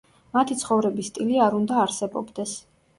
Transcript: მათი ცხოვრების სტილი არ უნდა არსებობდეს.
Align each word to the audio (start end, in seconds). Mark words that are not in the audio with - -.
მათი 0.37 0.57
ცხოვრების 0.61 1.13
სტილი 1.13 1.39
არ 1.51 1.61
უნდა 1.61 1.81
არსებობდეს. 1.87 2.61